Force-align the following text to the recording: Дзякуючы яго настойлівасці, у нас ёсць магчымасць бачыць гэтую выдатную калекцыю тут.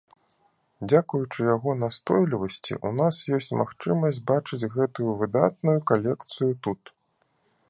Дзякуючы 0.93 1.39
яго 1.55 1.75
настойлівасці, 1.83 2.79
у 2.91 2.93
нас 3.01 3.15
ёсць 3.39 3.53
магчымасць 3.61 4.23
бачыць 4.33 4.69
гэтую 4.77 5.11
выдатную 5.21 5.79
калекцыю 5.93 6.51
тут. 6.67 6.81